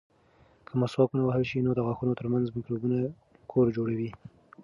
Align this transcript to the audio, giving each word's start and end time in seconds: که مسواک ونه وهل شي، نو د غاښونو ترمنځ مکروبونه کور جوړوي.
که 0.65 0.71
مسواک 0.81 1.09
ونه 1.11 1.23
وهل 1.27 1.43
شي، 1.49 1.57
نو 1.65 1.71
د 1.75 1.79
غاښونو 1.87 2.17
ترمنځ 2.19 2.45
مکروبونه 2.55 2.99
کور 3.51 3.65
جوړوي. 3.75 4.09